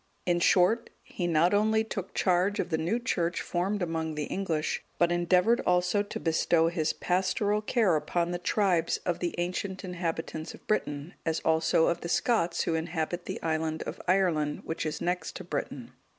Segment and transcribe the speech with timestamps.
[0.25, 4.83] In short, he not only took charge of the new Church formed among the English,
[4.97, 10.55] but endeavoured also to bestow his pastoral care upon the tribes of the ancient inhabitants
[10.55, 15.01] of Britain, as also of the Scots, who inhabit the island of Ireland,(183) which is
[15.01, 15.93] next to Britain.